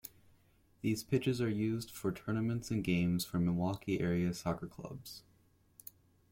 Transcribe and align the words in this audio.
These 0.81 1.03
pitches 1.03 1.41
are 1.43 1.47
used 1.47 1.91
for 1.91 2.11
tournaments 2.11 2.71
and 2.71 2.83
games 2.83 3.23
for 3.23 3.37
Milwaukee 3.37 3.99
area 3.99 4.33
soccer 4.33 4.65
clubs. 4.65 5.21